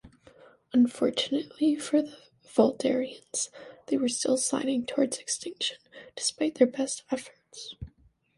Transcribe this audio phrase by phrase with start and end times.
[0.73, 3.49] Unfortunately for the Vuldarians,
[3.85, 5.77] they were still sliding towards extinction,
[6.15, 7.75] despite their best efforts.